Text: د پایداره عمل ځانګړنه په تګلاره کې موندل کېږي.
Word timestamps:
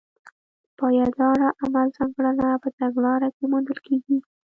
د 0.63 0.67
پایداره 0.79 1.47
عمل 1.63 1.87
ځانګړنه 1.97 2.47
په 2.63 2.69
تګلاره 2.79 3.27
کې 3.35 3.43
موندل 3.51 3.77
کېږي. 3.85 4.17